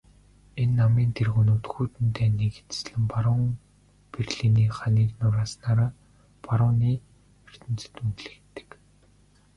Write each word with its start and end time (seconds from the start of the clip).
Энэ 0.61 0.75
намын 0.77 1.09
тэргүүнүүд 1.17 1.63
хүйтэн 1.73 2.07
дайныг 2.17 2.53
эцэслэн 2.61 3.03
баруун 3.11 3.45
Берлиний 4.13 4.69
ханыг 4.77 5.09
нурааснаараа 5.19 5.91
барууны 6.45 6.91
ертөнцөд 7.49 7.93
үнэлэгддэг. 8.03 8.69